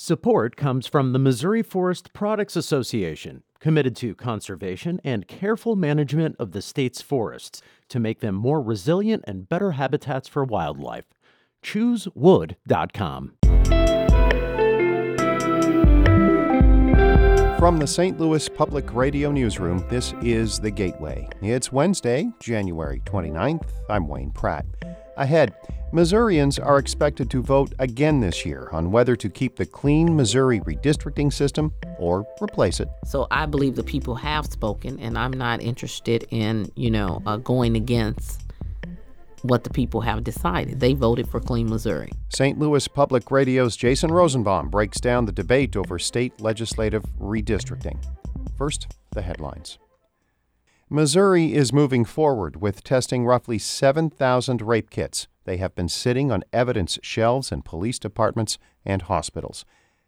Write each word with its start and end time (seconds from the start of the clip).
Support 0.00 0.54
comes 0.54 0.86
from 0.86 1.12
the 1.12 1.18
Missouri 1.18 1.60
Forest 1.60 2.12
Products 2.12 2.54
Association, 2.54 3.42
committed 3.58 3.96
to 3.96 4.14
conservation 4.14 5.00
and 5.02 5.26
careful 5.26 5.74
management 5.74 6.36
of 6.38 6.52
the 6.52 6.62
state's 6.62 7.02
forests 7.02 7.62
to 7.88 7.98
make 7.98 8.20
them 8.20 8.36
more 8.36 8.62
resilient 8.62 9.24
and 9.26 9.48
better 9.48 9.72
habitats 9.72 10.28
for 10.28 10.44
wildlife. 10.44 11.06
ChooseWood.com. 11.64 13.32
From 17.58 17.78
the 17.78 17.86
St. 17.88 18.20
Louis 18.20 18.48
Public 18.48 18.94
Radio 18.94 19.32
Newsroom, 19.32 19.84
this 19.88 20.14
is 20.22 20.60
The 20.60 20.70
Gateway. 20.70 21.28
It's 21.42 21.72
Wednesday, 21.72 22.30
January 22.38 23.02
29th. 23.04 23.68
I'm 23.90 24.06
Wayne 24.06 24.30
Pratt. 24.30 24.64
Ahead, 25.18 25.52
Missourians 25.90 26.60
are 26.60 26.78
expected 26.78 27.28
to 27.30 27.42
vote 27.42 27.74
again 27.80 28.20
this 28.20 28.46
year 28.46 28.68
on 28.70 28.92
whether 28.92 29.16
to 29.16 29.28
keep 29.28 29.56
the 29.56 29.66
clean 29.66 30.14
Missouri 30.14 30.60
redistricting 30.60 31.32
system 31.32 31.72
or 31.98 32.24
replace 32.40 32.78
it. 32.78 32.88
So 33.04 33.26
I 33.32 33.46
believe 33.46 33.74
the 33.74 33.82
people 33.82 34.14
have 34.14 34.46
spoken, 34.46 35.00
and 35.00 35.18
I'm 35.18 35.32
not 35.32 35.60
interested 35.60 36.24
in, 36.30 36.70
you 36.76 36.92
know, 36.92 37.20
uh, 37.26 37.38
going 37.38 37.74
against 37.74 38.42
what 39.42 39.64
the 39.64 39.70
people 39.70 40.02
have 40.02 40.22
decided. 40.22 40.78
They 40.78 40.92
voted 40.92 41.28
for 41.28 41.40
Clean 41.40 41.68
Missouri. 41.68 42.12
St. 42.28 42.56
Louis 42.56 42.86
Public 42.86 43.28
Radio's 43.32 43.76
Jason 43.76 44.12
Rosenbaum 44.12 44.68
breaks 44.68 45.00
down 45.00 45.24
the 45.24 45.32
debate 45.32 45.76
over 45.76 45.98
state 45.98 46.40
legislative 46.40 47.02
redistricting. 47.20 47.98
First, 48.56 48.86
the 49.12 49.22
headlines. 49.22 49.78
Missouri 50.90 51.52
is 51.52 51.70
moving 51.70 52.06
forward 52.06 52.62
with 52.62 52.82
testing 52.82 53.26
roughly 53.26 53.58
7,000 53.58 54.62
rape 54.62 54.88
kits. 54.88 55.28
They 55.44 55.58
have 55.58 55.74
been 55.74 55.90
sitting 55.90 56.32
on 56.32 56.44
evidence 56.50 56.98
shelves 57.02 57.52
in 57.52 57.60
police 57.60 57.98
departments 57.98 58.56
and 58.86 59.02
hospitals. 59.02 59.66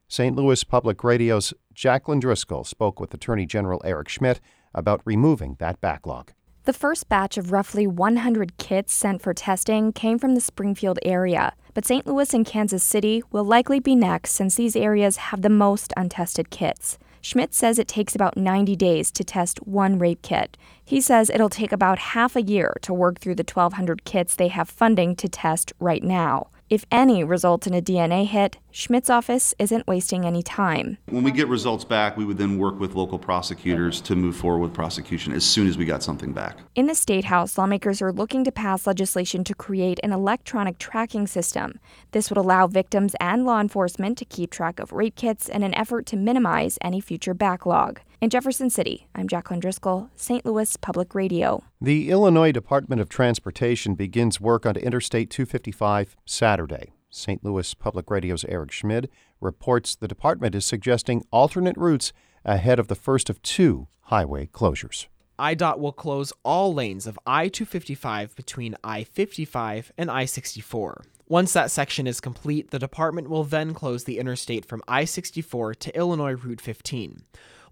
St. 0.09 0.35
Louis 0.35 0.65
Public 0.65 1.05
Radio's 1.05 1.53
Jaclyn 1.75 2.19
Driscoll 2.19 2.65
spoke 2.65 2.99
with 2.99 3.13
Attorney 3.13 3.45
General 3.45 3.83
Eric 3.85 4.09
Schmitt 4.09 4.41
about 4.75 5.03
removing 5.05 5.57
that 5.59 5.83
backlog. 5.83 6.33
The 6.65 6.73
first 6.73 7.11
batch 7.11 7.37
of 7.37 7.53
roughly 7.53 7.87
100 7.87 8.57
kits 8.57 8.95
sent 8.95 9.21
for 9.21 9.35
testing 9.35 9.93
came 9.93 10.19
from 10.19 10.35
the 10.35 10.41
Springfield 10.41 10.99
area, 11.03 11.53
but 11.75 11.85
St. 11.85 12.07
Louis 12.07 12.33
and 12.33 12.47
Kansas 12.47 12.83
City 12.83 13.23
will 13.31 13.45
likely 13.45 13.81
be 13.81 13.95
next 13.95 14.31
since 14.33 14.55
these 14.55 14.77
areas 14.77 15.19
have 15.19 15.43
the 15.43 15.51
most 15.51 15.93
untested 15.99 16.49
kits. 16.49 16.99
Schmitt 17.23 17.55
says 17.55 17.79
it 17.79 17.89
takes 17.89 18.15
about 18.15 18.37
90 18.37 18.75
days 18.77 19.11
to 19.11 19.25
test 19.25 19.59
one 19.67 19.99
rape 19.99 20.23
kit. 20.23 20.57
He 20.85 21.01
says 21.01 21.31
it'll 21.31 21.49
take 21.49 21.73
about 21.73 21.99
half 21.99 22.35
a 22.35 22.43
year 22.43 22.77
to 22.83 22.95
work 22.95 23.21
through 23.21 23.35
the 23.35 23.43
1,200 23.43 24.05
kits 24.05 24.35
they 24.35 24.49
have 24.49 24.69
funding 24.69 25.15
to 25.17 25.29
test 25.29 25.73
right 25.79 26.03
now. 26.03 26.49
If 26.71 26.87
any 26.91 27.25
results 27.25 27.67
in 27.67 27.75
a 27.75 27.83
DNA 27.83 28.27
hit, 28.27 28.59
Schmitt's 28.73 29.11
office 29.11 29.53
isn't 29.59 29.87
wasting 29.89 30.25
any 30.25 30.43
time. 30.43 30.97
When 31.07 31.25
we 31.25 31.33
get 31.33 31.49
results 31.49 31.85
back, 31.85 32.17
we 32.17 32.25
would 32.25 32.39
then 32.39 32.57
work 32.57 32.79
with 32.79 32.95
local 32.95 33.19
prosecutors 33.19 34.01
to 34.03 34.15
move 34.15 34.37
forward 34.37 34.61
with 34.61 34.73
prosecution 34.73 35.33
as 35.33 35.45
soon 35.45 35.67
as 35.67 35.77
we 35.77 35.85
got 35.85 36.05
something 36.05 36.33
back. 36.33 36.59
In 36.77 36.87
the 36.87 36.95
State 36.95 37.25
House, 37.25 37.59
lawmakers 37.59 38.01
are 38.01 38.13
looking 38.13 38.45
to 38.45 38.53
pass 38.53 38.87
legislation 38.87 39.43
to 39.45 39.55
create 39.55 39.99
an 40.05 40.13
electronic 40.13 40.79
tracking 40.79 41.27
system. 41.27 41.81
This 42.13 42.31
would 42.31 42.39
allow 42.39 42.69
victims 42.69 43.17
and 43.21 43.45
law 43.45 43.61
enforcement 43.61 44.17
to 44.19 44.25
keep 44.25 44.53
track 44.53 44.79
of 44.79 44.93
rape 44.93 45.17
kits 45.17 45.49
in 45.49 45.65
an 45.65 45.75
effort 45.75 46.07
to 46.07 46.17
minimize 46.17 46.79
any 46.81 47.01
future 47.01 47.35
backlog. 47.35 48.01
In 48.21 48.31
Jefferson 48.31 48.71
City, 48.71 49.09
I'm 49.15 49.27
Jaclyn 49.27 49.61
Driscoll, 49.61 50.11
St. 50.15 50.45
Louis 50.45 50.77
Public 50.77 51.15
Radio. 51.15 51.65
The 51.81 52.11
Illinois 52.11 52.53
Department 52.53 53.01
of 53.01 53.09
Transportation 53.09 53.95
begins 53.95 54.41
work 54.41 54.65
on 54.65 54.77
Interstate 54.77 55.31
255 55.31 56.17
Saturday. 56.25 56.93
St. 57.11 57.45
Louis 57.45 57.75
Public 57.75 58.09
Radio's 58.09 58.45
Eric 58.45 58.71
Schmid 58.71 59.11
reports 59.41 59.97
the 59.97 60.09
department 60.09 60.55
is 60.55 60.65
suggesting 60.65 61.25
alternate 61.33 61.77
routes 61.77 62.13
ahead 62.45 62.79
of 62.79 62.89
the 62.89 62.95
first 62.95 63.29
of 63.29 63.43
two 63.43 63.89
highway 64.03 64.47
closures. 64.47 65.07
IDOT 65.39 65.79
will 65.79 65.93
close 65.93 66.33
all 66.45 66.73
lanes 66.73 67.07
of 67.07 67.19
I 67.27 67.49
255 67.49 68.37
between 68.37 68.77
I 68.85 69.05
55 69.05 69.91
and 69.99 70.11
I 70.11 70.25
64. 70.25 71.03
Once 71.29 71.53
that 71.53 71.71
section 71.71 72.07
is 72.07 72.21
complete, 72.21 72.71
the 72.71 72.79
department 72.79 73.29
will 73.29 73.45
then 73.45 73.73
close 73.73 74.05
the 74.05 74.19
interstate 74.19 74.65
from 74.65 74.83
I 74.87 75.05
64 75.05 75.75
to 75.75 75.97
Illinois 75.97 76.33
Route 76.35 76.61
15. 76.61 77.23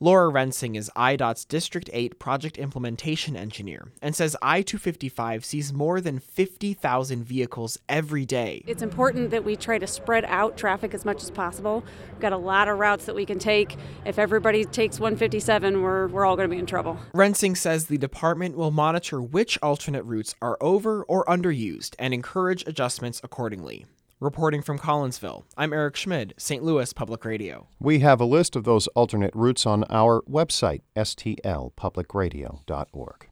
Laura 0.01 0.29
Rensing 0.29 0.77
is 0.77 0.89
IDOT's 0.95 1.45
District 1.45 1.91
8 1.93 2.21
project 2.21 2.57
implementation 2.57 3.35
engineer 3.35 3.89
and 4.01 4.15
says 4.15 4.37
I 4.41 4.63
255 4.63 5.45
sees 5.45 5.73
more 5.73 6.01
than 6.01 6.21
50,000 6.21 7.25
vehicles 7.25 7.79
every 7.89 8.25
day. 8.25 8.63
It's 8.69 8.83
important 8.83 9.31
that 9.31 9.45
we 9.45 9.57
try 9.57 9.77
to 9.77 9.89
spread 9.89 10.25
out 10.27 10.57
traffic 10.57 10.95
as 10.95 11.05
much 11.05 11.25
as 11.25 11.33
possible. 11.33 11.83
We've 12.13 12.21
got 12.21 12.33
a 12.33 12.37
lot 12.37 12.69
of 12.69 12.79
routes 12.79 13.07
that 13.07 13.17
we 13.17 13.27
can 13.27 13.41
take. 13.41 13.75
If 14.07 14.21
everybody 14.21 14.65
takes 14.65 15.01
157, 15.01 15.83
we're, 15.83 16.07
we're 16.07 16.25
all 16.25 16.37
going 16.37 16.49
to 16.49 16.55
be 16.55 16.61
in 16.61 16.67
trouble. 16.67 16.97
Rensing 17.13 17.57
says 17.57 17.87
the 17.87 17.99
department 17.99 18.57
will 18.57 18.71
monitor 18.71 19.21
which 19.21 19.59
alternate 19.65 20.05
routes 20.05 20.37
are 20.41 20.57
over 20.61 21.03
or 21.03 21.25
underused 21.25 21.97
and 21.99 22.15
encourage 22.15 22.65
adjustments 22.69 23.21
accordingly. 23.25 23.85
Reporting 24.21 24.63
from 24.63 24.81
Collinsville, 24.81 25.45
I'm 25.57 25.73
Eric 25.73 25.95
Schmid, 25.95 26.35
St. 26.37 26.65
Louis 26.65 26.93
Public 26.93 27.25
Radio. 27.25 27.69
We 27.79 28.01
have 28.01 28.21
a 28.21 28.25
list 28.25 28.57
of 28.57 28.65
those 28.65 28.89
alternate 28.89 29.31
routes 29.33 29.65
on 29.65 29.85
our 29.85 30.23
website, 30.23 30.81
stlpublicradio.org. 30.97 33.29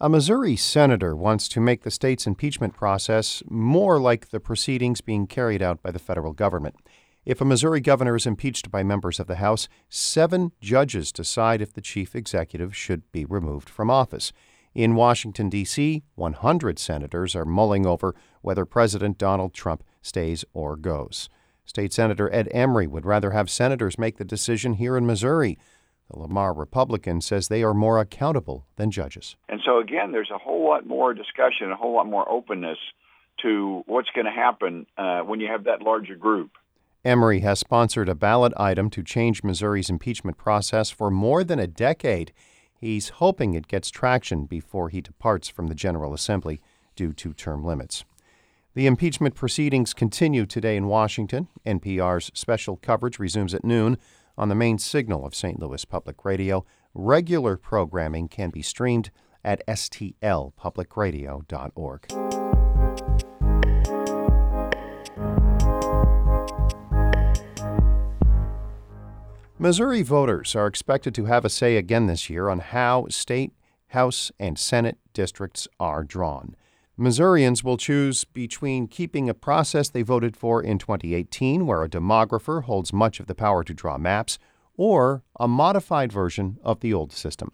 A 0.00 0.08
Missouri 0.08 0.54
senator 0.54 1.16
wants 1.16 1.48
to 1.48 1.60
make 1.60 1.82
the 1.82 1.90
state's 1.90 2.28
impeachment 2.28 2.74
process 2.74 3.42
more 3.50 4.00
like 4.00 4.30
the 4.30 4.38
proceedings 4.38 5.00
being 5.00 5.26
carried 5.26 5.60
out 5.60 5.82
by 5.82 5.90
the 5.90 5.98
federal 5.98 6.32
government. 6.32 6.76
If 7.26 7.40
a 7.40 7.44
Missouri 7.44 7.80
governor 7.80 8.14
is 8.14 8.24
impeached 8.24 8.70
by 8.70 8.84
members 8.84 9.18
of 9.18 9.26
the 9.26 9.34
House, 9.36 9.68
seven 9.88 10.52
judges 10.60 11.10
decide 11.10 11.60
if 11.60 11.72
the 11.72 11.80
chief 11.80 12.14
executive 12.14 12.76
should 12.76 13.10
be 13.10 13.24
removed 13.24 13.68
from 13.68 13.90
office. 13.90 14.32
In 14.72 14.94
Washington, 14.94 15.48
D.C., 15.48 16.04
100 16.14 16.78
senators 16.78 17.34
are 17.34 17.44
mulling 17.44 17.86
over 17.86 18.14
whether 18.40 18.64
President 18.64 19.18
Donald 19.18 19.52
Trump 19.52 19.82
stays 20.02 20.44
or 20.52 20.76
goes. 20.76 21.28
State 21.64 21.92
Senator 21.92 22.32
Ed 22.34 22.48
Emery 22.50 22.86
would 22.86 23.06
rather 23.06 23.30
have 23.30 23.48
senators 23.48 23.98
make 23.98 24.18
the 24.18 24.24
decision 24.24 24.74
here 24.74 24.96
in 24.96 25.06
Missouri. 25.06 25.58
The 26.10 26.18
Lamar 26.18 26.52
Republican 26.52 27.20
says 27.20 27.48
they 27.48 27.62
are 27.62 27.72
more 27.72 27.98
accountable 27.98 28.66
than 28.76 28.90
judges. 28.90 29.36
And 29.48 29.60
so, 29.64 29.78
again, 29.78 30.12
there's 30.12 30.30
a 30.30 30.38
whole 30.38 30.68
lot 30.68 30.86
more 30.86 31.14
discussion, 31.14 31.70
a 31.70 31.76
whole 31.76 31.94
lot 31.94 32.06
more 32.06 32.28
openness 32.30 32.78
to 33.40 33.82
what's 33.86 34.10
going 34.14 34.26
to 34.26 34.32
happen 34.32 34.86
uh, 34.98 35.20
when 35.20 35.40
you 35.40 35.48
have 35.48 35.64
that 35.64 35.80
larger 35.82 36.16
group. 36.16 36.50
Emery 37.04 37.40
has 37.40 37.58
sponsored 37.58 38.08
a 38.08 38.14
ballot 38.14 38.52
item 38.56 38.88
to 38.90 39.02
change 39.02 39.42
Missouri's 39.42 39.90
impeachment 39.90 40.36
process 40.36 40.90
for 40.90 41.10
more 41.10 41.42
than 41.42 41.58
a 41.58 41.66
decade. 41.66 42.32
He's 42.78 43.08
hoping 43.08 43.54
it 43.54 43.66
gets 43.66 43.90
traction 43.90 44.44
before 44.44 44.88
he 44.88 45.00
departs 45.00 45.48
from 45.48 45.66
the 45.66 45.74
General 45.74 46.14
Assembly 46.14 46.60
due 46.94 47.12
to 47.14 47.32
term 47.32 47.64
limits. 47.64 48.04
The 48.74 48.86
impeachment 48.86 49.34
proceedings 49.34 49.92
continue 49.92 50.46
today 50.46 50.78
in 50.78 50.86
Washington. 50.86 51.48
NPR's 51.66 52.30
special 52.32 52.78
coverage 52.78 53.18
resumes 53.18 53.52
at 53.52 53.66
noon 53.66 53.98
on 54.38 54.48
the 54.48 54.54
main 54.54 54.78
signal 54.78 55.26
of 55.26 55.34
St. 55.34 55.60
Louis 55.60 55.84
Public 55.84 56.24
Radio. 56.24 56.64
Regular 56.94 57.58
programming 57.58 58.28
can 58.28 58.48
be 58.48 58.62
streamed 58.62 59.10
at 59.44 59.62
stlpublicradio.org. 59.66 62.06
Missouri 69.58 70.02
voters 70.02 70.56
are 70.56 70.66
expected 70.66 71.14
to 71.14 71.26
have 71.26 71.44
a 71.44 71.50
say 71.50 71.76
again 71.76 72.06
this 72.06 72.30
year 72.30 72.48
on 72.48 72.60
how 72.60 73.06
state, 73.10 73.52
House, 73.88 74.32
and 74.40 74.58
Senate 74.58 74.96
districts 75.12 75.68
are 75.78 76.02
drawn. 76.02 76.56
Missourians 76.96 77.64
will 77.64 77.78
choose 77.78 78.24
between 78.24 78.86
keeping 78.86 79.28
a 79.28 79.34
process 79.34 79.88
they 79.88 80.02
voted 80.02 80.36
for 80.36 80.62
in 80.62 80.78
2018, 80.78 81.66
where 81.66 81.82
a 81.82 81.88
demographer 81.88 82.64
holds 82.64 82.92
much 82.92 83.18
of 83.18 83.26
the 83.26 83.34
power 83.34 83.64
to 83.64 83.72
draw 83.72 83.96
maps, 83.96 84.38
or 84.76 85.22
a 85.40 85.48
modified 85.48 86.12
version 86.12 86.58
of 86.62 86.80
the 86.80 86.92
old 86.92 87.10
system. 87.12 87.50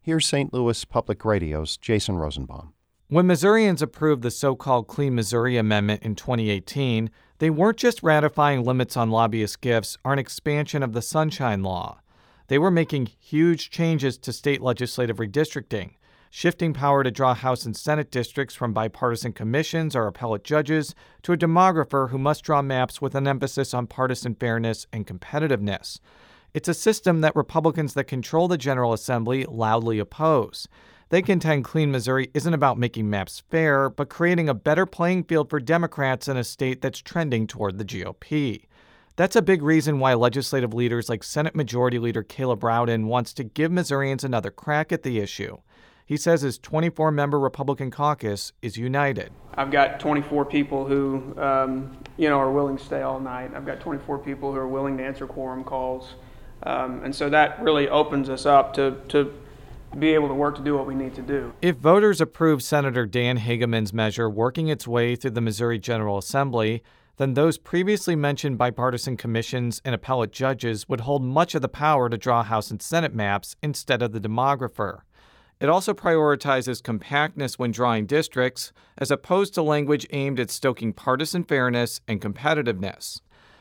Here's 0.00 0.26
St. 0.26 0.52
Louis 0.54 0.82
Public 0.86 1.24
Radio's 1.26 1.76
Jason 1.76 2.16
Rosenbaum. 2.16 2.72
When 3.08 3.26
Missourians 3.26 3.82
approved 3.82 4.22
the 4.22 4.30
so 4.30 4.54
called 4.54 4.86
Clean 4.86 5.14
Missouri 5.14 5.58
Amendment 5.58 6.02
in 6.02 6.14
2018, 6.14 7.10
they 7.38 7.50
weren't 7.50 7.76
just 7.76 8.02
ratifying 8.02 8.64
limits 8.64 8.96
on 8.96 9.10
lobbyist 9.10 9.60
gifts 9.60 9.98
or 10.04 10.12
an 10.12 10.18
expansion 10.18 10.82
of 10.82 10.92
the 10.92 11.02
Sunshine 11.02 11.62
Law. 11.62 12.00
They 12.48 12.58
were 12.58 12.70
making 12.70 13.06
huge 13.18 13.70
changes 13.70 14.16
to 14.18 14.32
state 14.32 14.62
legislative 14.62 15.18
redistricting, 15.18 15.94
shifting 16.30 16.72
power 16.72 17.02
to 17.02 17.10
draw 17.10 17.34
House 17.34 17.66
and 17.66 17.76
Senate 17.76 18.10
districts 18.10 18.54
from 18.54 18.72
bipartisan 18.72 19.32
commissions 19.32 19.96
or 19.96 20.06
appellate 20.06 20.44
judges 20.44 20.94
to 21.22 21.32
a 21.32 21.36
demographer 21.36 22.10
who 22.10 22.18
must 22.18 22.44
draw 22.44 22.62
maps 22.62 23.02
with 23.02 23.16
an 23.16 23.26
emphasis 23.26 23.74
on 23.74 23.88
partisan 23.88 24.36
fairness 24.36 24.86
and 24.92 25.06
competitiveness. 25.06 25.98
It's 26.54 26.68
a 26.68 26.74
system 26.74 27.20
that 27.20 27.36
Republicans 27.36 27.94
that 27.94 28.04
control 28.04 28.48
the 28.48 28.56
General 28.56 28.92
Assembly 28.92 29.44
loudly 29.44 29.98
oppose. 29.98 30.68
They 31.10 31.22
contend 31.22 31.64
Clean 31.64 31.90
Missouri 31.90 32.30
isn't 32.34 32.54
about 32.54 32.78
making 32.78 33.10
maps 33.10 33.42
fair, 33.50 33.90
but 33.90 34.08
creating 34.08 34.48
a 34.48 34.54
better 34.54 34.86
playing 34.86 35.24
field 35.24 35.50
for 35.50 35.58
Democrats 35.58 36.28
in 36.28 36.36
a 36.36 36.44
state 36.44 36.80
that's 36.80 37.00
trending 37.00 37.48
toward 37.48 37.78
the 37.78 37.84
GOP. 37.84 38.66
That's 39.16 39.36
a 39.36 39.42
big 39.42 39.62
reason 39.62 39.98
why 39.98 40.14
legislative 40.14 40.72
leaders 40.72 41.08
like 41.08 41.24
Senate 41.24 41.56
Majority 41.56 41.98
Leader 41.98 42.22
Caleb 42.22 42.62
Rowden 42.62 43.08
wants 43.08 43.34
to 43.34 43.44
give 43.44 43.72
Missourians 43.72 44.22
another 44.22 44.52
crack 44.52 44.92
at 44.92 45.02
the 45.02 45.18
issue. 45.18 45.58
He 46.10 46.16
says 46.16 46.42
his 46.42 46.58
24 46.58 47.12
member 47.12 47.38
Republican 47.38 47.92
caucus 47.92 48.52
is 48.62 48.76
united. 48.76 49.30
I've 49.54 49.70
got 49.70 50.00
24 50.00 50.44
people 50.44 50.84
who, 50.84 51.38
um, 51.40 51.96
you 52.16 52.28
know, 52.28 52.36
are 52.36 52.50
willing 52.50 52.78
to 52.78 52.84
stay 52.84 53.02
all 53.02 53.20
night. 53.20 53.52
I've 53.54 53.64
got 53.64 53.78
24 53.78 54.18
people 54.18 54.50
who 54.50 54.58
are 54.58 54.66
willing 54.66 54.96
to 54.98 55.04
answer 55.04 55.28
quorum 55.28 55.62
calls. 55.62 56.14
Um, 56.64 57.04
and 57.04 57.14
so 57.14 57.30
that 57.30 57.62
really 57.62 57.88
opens 57.88 58.28
us 58.28 58.44
up 58.44 58.74
to, 58.74 58.96
to 59.10 59.32
be 60.00 60.08
able 60.08 60.26
to 60.26 60.34
work 60.34 60.56
to 60.56 60.64
do 60.64 60.76
what 60.76 60.84
we 60.84 60.96
need 60.96 61.14
to 61.14 61.22
do. 61.22 61.52
If 61.62 61.76
voters 61.76 62.20
approve 62.20 62.60
Senator 62.60 63.06
Dan 63.06 63.38
Hegeman's 63.38 63.92
measure 63.92 64.28
working 64.28 64.66
its 64.66 64.88
way 64.88 65.14
through 65.14 65.30
the 65.30 65.40
Missouri 65.40 65.78
General 65.78 66.18
Assembly, 66.18 66.82
then 67.18 67.34
those 67.34 67.56
previously 67.56 68.16
mentioned 68.16 68.58
bipartisan 68.58 69.16
commissions 69.16 69.80
and 69.84 69.94
appellate 69.94 70.32
judges 70.32 70.88
would 70.88 71.02
hold 71.02 71.22
much 71.22 71.54
of 71.54 71.62
the 71.62 71.68
power 71.68 72.08
to 72.08 72.18
draw 72.18 72.42
House 72.42 72.72
and 72.72 72.82
Senate 72.82 73.14
maps 73.14 73.54
instead 73.62 74.02
of 74.02 74.10
the 74.10 74.20
demographer. 74.20 75.02
It 75.60 75.68
also 75.68 75.92
prioritizes 75.92 76.82
compactness 76.82 77.58
when 77.58 77.70
drawing 77.70 78.06
districts, 78.06 78.72
as 78.96 79.10
opposed 79.10 79.52
to 79.54 79.62
language 79.62 80.06
aimed 80.10 80.40
at 80.40 80.50
stoking 80.50 80.94
partisan 80.94 81.44
fairness 81.44 82.00
and 82.08 82.18
competitiveness. 82.18 83.20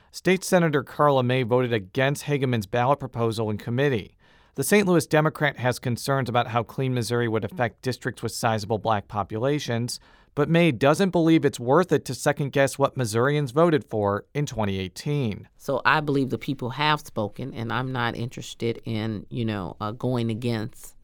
State 0.10 0.46
Senator 0.46 0.82
Karla 0.82 1.24
May 1.24 1.44
voted 1.44 1.74
against 1.74 2.24
Hegeman's 2.24 2.68
ballot 2.68 3.00
proposal 3.00 3.50
in 3.50 3.58
committee. 3.58 4.16
The 4.56 4.64
St. 4.64 4.88
Louis 4.88 5.06
Democrat 5.06 5.58
has 5.58 5.78
concerns 5.78 6.30
about 6.30 6.48
how 6.48 6.64
Clean 6.64 6.94
Missouri 6.94 7.28
would 7.28 7.44
affect 7.44 7.82
districts 7.82 8.24
with 8.24 8.32
sizable 8.32 8.78
black 8.78 9.08
populations, 9.10 10.00
but 10.36 10.50
May 10.50 10.72
doesn't 10.72 11.10
believe 11.10 11.44
it's 11.44 11.60
worth 11.60 11.92
it 11.92 12.06
to 12.06 12.16
second 12.16 12.54
guess 12.54 12.80
what 12.80 12.96
Missourians 12.96 13.52
voted 13.52 13.84
for 13.84 14.26
in 14.34 14.46
2018. 14.46 15.50
So 15.58 15.82
I 15.84 16.00
believe 16.00 16.30
the 16.30 16.38
people 16.38 16.72
have 16.72 17.02
spoken, 17.02 17.54
and 17.54 17.74
I'm 17.74 17.92
not 17.92 18.16
interested 18.16 18.82
in, 18.86 19.26
you 19.30 19.44
know, 19.44 19.76
uh, 19.82 19.92
going 19.92 20.30
against 20.30 20.96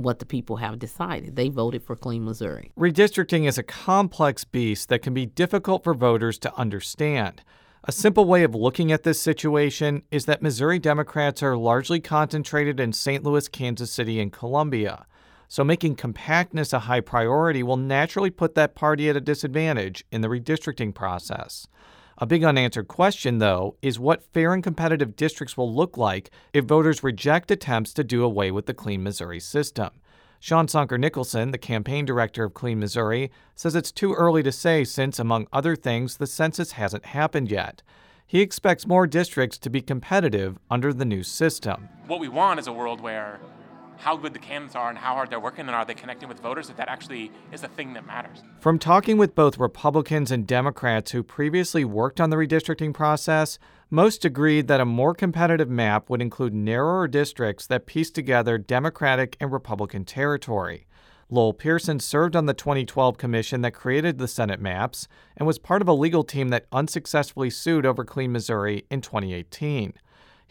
what 0.00 0.18
the 0.18 0.26
people 0.26 0.56
have 0.56 0.78
decided. 0.78 1.36
They 1.36 1.48
voted 1.48 1.82
for 1.82 1.94
Clean 1.96 2.24
Missouri. 2.24 2.72
Redistricting 2.78 3.46
is 3.46 3.58
a 3.58 3.62
complex 3.62 4.44
beast 4.44 4.88
that 4.88 5.02
can 5.02 5.14
be 5.14 5.26
difficult 5.26 5.84
for 5.84 5.94
voters 5.94 6.38
to 6.40 6.54
understand. 6.56 7.42
A 7.84 7.92
simple 7.92 8.26
way 8.26 8.42
of 8.42 8.54
looking 8.54 8.92
at 8.92 9.04
this 9.04 9.20
situation 9.20 10.02
is 10.10 10.26
that 10.26 10.42
Missouri 10.42 10.78
Democrats 10.78 11.42
are 11.42 11.56
largely 11.56 12.00
concentrated 12.00 12.78
in 12.78 12.92
St. 12.92 13.24
Louis, 13.24 13.48
Kansas 13.48 13.90
City, 13.90 14.20
and 14.20 14.32
Columbia. 14.32 15.06
So 15.48 15.64
making 15.64 15.96
compactness 15.96 16.72
a 16.72 16.80
high 16.80 17.00
priority 17.00 17.62
will 17.62 17.76
naturally 17.76 18.30
put 18.30 18.54
that 18.54 18.74
party 18.74 19.08
at 19.08 19.16
a 19.16 19.20
disadvantage 19.20 20.04
in 20.12 20.20
the 20.20 20.28
redistricting 20.28 20.94
process. 20.94 21.66
A 22.22 22.26
big 22.26 22.44
unanswered 22.44 22.86
question, 22.86 23.38
though, 23.38 23.76
is 23.80 23.98
what 23.98 24.22
fair 24.34 24.52
and 24.52 24.62
competitive 24.62 25.16
districts 25.16 25.56
will 25.56 25.74
look 25.74 25.96
like 25.96 26.30
if 26.52 26.66
voters 26.66 27.02
reject 27.02 27.50
attempts 27.50 27.94
to 27.94 28.04
do 28.04 28.22
away 28.22 28.50
with 28.50 28.66
the 28.66 28.74
Clean 28.74 29.02
Missouri 29.02 29.40
system. 29.40 29.88
Sean 30.38 30.66
Soendker 30.66 31.00
Nicholson, 31.00 31.50
the 31.50 31.56
campaign 31.56 32.04
director 32.04 32.44
of 32.44 32.52
Clean 32.52 32.78
Missouri, 32.78 33.30
says 33.54 33.74
it's 33.74 33.90
too 33.90 34.12
early 34.12 34.42
to 34.42 34.52
say 34.52 34.84
since, 34.84 35.18
among 35.18 35.46
other 35.50 35.74
things, 35.74 36.18
the 36.18 36.26
census 36.26 36.72
hasn't 36.72 37.06
happened 37.06 37.50
yet. 37.50 37.82
He 38.26 38.42
expects 38.42 38.86
more 38.86 39.06
districts 39.06 39.56
to 39.56 39.70
be 39.70 39.80
competitive 39.80 40.58
under 40.70 40.92
the 40.92 41.06
new 41.06 41.22
system. 41.22 41.88
What 42.06 42.20
we 42.20 42.28
want 42.28 42.60
is 42.60 42.66
a 42.66 42.72
world 42.72 43.00
where 43.00 43.40
how 44.00 44.16
good 44.16 44.32
the 44.32 44.38
candidates 44.38 44.74
are 44.74 44.88
and 44.88 44.98
how 44.98 45.14
hard 45.14 45.30
they're 45.30 45.38
working 45.38 45.66
and 45.66 45.70
are 45.76 45.84
they 45.84 45.94
connecting 45.94 46.28
with 46.28 46.40
voters 46.40 46.68
that 46.68 46.78
that 46.78 46.88
actually 46.88 47.30
is 47.52 47.60
the 47.60 47.68
thing 47.68 47.92
that 47.92 48.06
matters. 48.06 48.42
From 48.58 48.78
talking 48.78 49.18
with 49.18 49.34
both 49.34 49.58
Republicans 49.58 50.30
and 50.30 50.46
Democrats 50.46 51.10
who 51.10 51.22
previously 51.22 51.84
worked 51.84 52.20
on 52.20 52.30
the 52.30 52.36
redistricting 52.36 52.94
process, 52.94 53.58
most 53.90 54.24
agreed 54.24 54.68
that 54.68 54.80
a 54.80 54.86
more 54.86 55.14
competitive 55.14 55.68
map 55.68 56.08
would 56.08 56.22
include 56.22 56.54
narrower 56.54 57.08
districts 57.08 57.66
that 57.66 57.86
piece 57.86 58.10
together 58.10 58.56
Democratic 58.56 59.36
and 59.38 59.52
Republican 59.52 60.04
territory. 60.04 60.86
Lowell 61.28 61.54
Pearson 61.54 62.00
served 62.00 62.34
on 62.34 62.46
the 62.46 62.54
2012 62.54 63.16
commission 63.16 63.60
that 63.60 63.72
created 63.72 64.18
the 64.18 64.26
Senate 64.26 64.60
maps 64.60 65.06
and 65.36 65.46
was 65.46 65.58
part 65.58 65.82
of 65.82 65.86
a 65.88 65.92
legal 65.92 66.24
team 66.24 66.48
that 66.48 66.66
unsuccessfully 66.72 67.50
sued 67.50 67.86
over 67.86 68.04
Clean 68.04 68.32
Missouri 68.32 68.84
in 68.90 69.00
2018. 69.00 69.92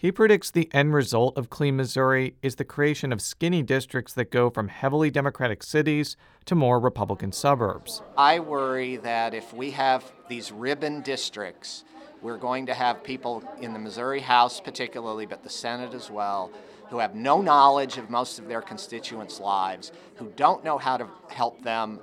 He 0.02 0.14
predicts 0.14 0.50
the 0.50 0.70
end 0.74 0.94
result 0.94 1.38
of 1.38 1.50
Clean 1.50 1.76
Missouri 1.76 2.34
is 2.42 2.56
the 2.56 2.64
creation 2.64 3.12
of 3.12 3.20
skinny 3.20 3.62
districts 3.62 4.14
that 4.14 4.32
go 4.32 4.50
from 4.50 4.70
heavily 4.70 5.12
Democratic 5.12 5.62
cities 5.62 6.16
to 6.46 6.56
more 6.56 6.80
Republican 6.80 7.34
suburbs. 7.34 8.02
I 8.18 8.40
worry 8.40 8.96
that 8.96 9.34
if 9.34 9.54
we 9.54 9.72
have 9.72 10.10
these 10.30 10.54
ribbon 10.54 11.02
districts, 11.02 11.84
we're 12.22 12.38
going 12.38 12.68
to 12.68 12.74
have 12.74 13.04
people 13.04 13.44
in 13.60 13.74
the 13.74 13.80
Missouri 13.80 14.22
House, 14.22 14.62
particularly, 14.62 15.26
but 15.26 15.44
the 15.44 15.50
Senate 15.50 15.94
as 15.94 16.10
well, 16.10 16.50
who 16.88 17.00
have 17.00 17.14
no 17.14 17.42
knowledge 17.42 17.98
of 17.98 18.10
most 18.10 18.40
of 18.40 18.48
their 18.48 18.62
constituents' 18.62 19.42
lives, 19.42 19.92
who 20.16 20.32
don't 20.38 20.64
know 20.64 20.78
how 20.78 20.96
to 20.96 21.10
help 21.28 21.62
them 21.62 22.00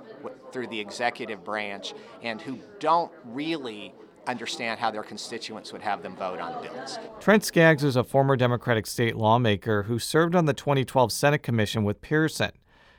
through 0.51 0.67
the 0.67 0.79
executive 0.79 1.43
branch, 1.43 1.95
and 2.21 2.41
who 2.41 2.59
don't 2.77 3.11
really 3.25 3.95
understand 4.27 4.79
how 4.79 4.91
their 4.91 5.03
constituents 5.03 5.71
would 5.73 5.81
have 5.81 6.03
them 6.03 6.15
vote 6.15 6.39
on 6.39 6.61
bills. 6.61 6.99
Trent 7.19 7.43
Skaggs 7.43 7.83
is 7.83 7.95
a 7.95 8.03
former 8.03 8.35
Democratic 8.35 8.85
state 8.85 9.15
lawmaker 9.15 9.83
who 9.83 9.99
served 9.99 10.35
on 10.35 10.45
the 10.45 10.53
2012 10.53 11.11
Senate 11.11 11.43
Commission 11.43 11.83
with 11.83 12.01
Pearson. 12.01 12.51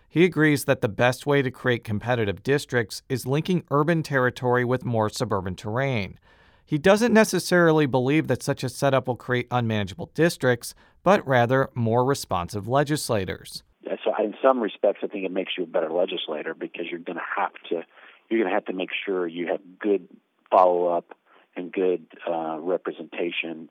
He 0.09 0.25
agrees 0.25 0.65
that 0.65 0.81
the 0.81 0.89
best 0.89 1.27
way 1.27 1.43
to 1.43 1.51
create 1.51 1.85
competitive 1.85 2.43
districts 2.43 3.03
is 3.09 3.27
linking 3.27 3.65
urban 3.71 4.03
territory 4.03 4.65
with 4.65 4.85
more 4.85 5.11
suburban 5.11 5.55
terrain. 5.55 6.19
He 6.65 6.79
doesn't 6.79 7.13
necessarily 7.13 7.87
believe 7.87 8.27
that 8.29 8.43
such 8.43 8.65
a 8.65 8.69
setup 8.69 9.07
will 9.07 9.17
create 9.17 9.49
unmanageable 9.51 10.11
districts, 10.15 10.75
but 11.03 11.27
rather 11.27 11.71
more 11.75 12.05
responsive 12.05 12.69
legislators. 12.69 13.63
So, 14.05 14.13
in 14.23 14.35
some 14.43 14.61
respects, 14.61 15.01
I 15.03 15.07
think 15.07 15.25
it 15.25 15.33
makes 15.33 15.53
you 15.57 15.65
a 15.65 15.67
better 15.67 15.91
legislator 15.91 16.55
because 16.55 16.87
you're 16.91 17.01
going 17.01 17.17
to 17.17 17.23
have 17.37 17.53
to 17.71 17.83
you're 18.29 18.41
going 18.41 18.51
to 18.51 18.55
have 18.55 18.67
to 18.67 18.75
make 18.75 18.91
sure 19.07 19.27
you 19.27 19.47
have 19.47 19.61
good 19.79 20.07
follow 20.51 20.87
up 20.87 21.15
and 21.57 21.73
good 21.73 22.07
uh, 22.29 22.59
representation, 22.61 23.69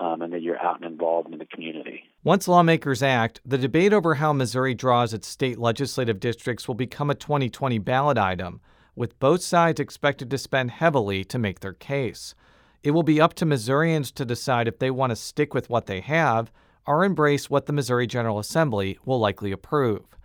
um, 0.00 0.22
and 0.22 0.32
that 0.32 0.42
you're 0.42 0.60
out 0.60 0.76
and 0.76 0.90
involved 0.90 1.32
in 1.32 1.38
the 1.38 1.46
community. 1.46 2.04
Once 2.24 2.48
lawmakers 2.48 3.02
act, 3.02 3.40
the 3.44 3.58
debate 3.58 3.92
over 3.92 4.14
how 4.14 4.32
Missouri 4.32 4.74
draws 4.74 5.14
its 5.14 5.28
state 5.28 5.58
legislative 5.58 6.20
districts 6.20 6.66
will 6.66 6.74
become 6.74 7.10
a 7.10 7.14
2020 7.14 7.78
ballot 7.78 8.18
item, 8.18 8.60
with 8.94 9.18
both 9.18 9.42
sides 9.42 9.80
expected 9.80 10.30
to 10.30 10.38
spend 10.38 10.70
heavily 10.70 11.24
to 11.24 11.38
make 11.38 11.60
their 11.60 11.72
case. 11.72 12.34
It 12.82 12.92
will 12.92 13.02
be 13.02 13.20
up 13.20 13.34
to 13.34 13.46
Missourians 13.46 14.10
to 14.12 14.24
decide 14.24 14.68
if 14.68 14.78
they 14.78 14.90
want 14.90 15.10
to 15.10 15.16
stick 15.16 15.54
with 15.54 15.70
what 15.70 15.86
they 15.86 16.00
have 16.00 16.50
or 16.86 17.04
embrace 17.04 17.50
what 17.50 17.66
the 17.66 17.72
Missouri 17.72 18.06
General 18.06 18.38
Assembly 18.38 18.98
will 19.04 19.18
likely 19.18 19.52
approve. 19.52 20.16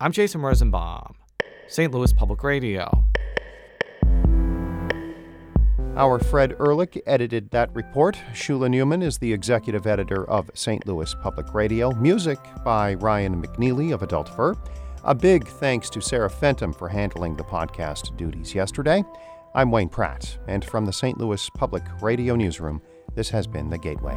I'm 0.00 0.12
Jason 0.12 0.40
Rosenbaum, 0.40 1.16
St. 1.68 1.92
Louis 1.92 2.12
Public 2.12 2.42
Radio. 2.42 3.04
Our 5.94 6.18
Fred 6.18 6.56
Ehrlich 6.58 7.02
edited 7.06 7.50
that 7.50 7.74
report. 7.74 8.16
Shula 8.32 8.68
Neuman 8.70 9.02
is 9.02 9.18
the 9.18 9.30
executive 9.30 9.86
editor 9.86 10.28
of 10.28 10.50
St. 10.54 10.86
Louis 10.86 11.14
Public 11.22 11.52
Radio. 11.52 11.92
Music 11.92 12.38
by 12.64 12.94
Ryan 12.94 13.42
McNeely 13.42 13.92
of 13.92 14.02
Adult 14.02 14.30
Fur. 14.30 14.54
A 15.04 15.14
big 15.14 15.46
thanks 15.46 15.90
to 15.90 16.00
Sarah 16.00 16.30
Fentem 16.30 16.74
for 16.74 16.88
handling 16.88 17.36
the 17.36 17.44
podcast 17.44 18.16
duties 18.16 18.54
yesterday. 18.54 19.04
I'm 19.54 19.70
Wayne 19.70 19.90
Pratt, 19.90 20.38
and 20.48 20.64
from 20.64 20.86
the 20.86 20.94
St. 20.94 21.18
Louis 21.18 21.50
Public 21.58 21.82
Radio 22.00 22.36
Newsroom, 22.36 22.80
this 23.14 23.28
has 23.28 23.46
been 23.46 23.68
The 23.68 23.76
Gateway. 23.76 24.16